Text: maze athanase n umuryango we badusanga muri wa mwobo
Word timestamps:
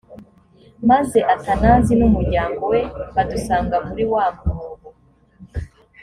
maze 0.89 1.19
athanase 1.33 1.91
n 1.99 2.01
umuryango 2.09 2.61
we 2.71 2.81
badusanga 3.13 3.75
muri 3.87 4.03
wa 4.13 4.25
mwobo 4.47 4.89